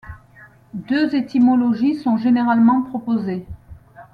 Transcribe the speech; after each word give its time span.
Deux 0.73 1.13
étymologies 1.15 1.93
sont 1.93 2.17
généralement 2.17 2.81
proposées. 2.81 3.45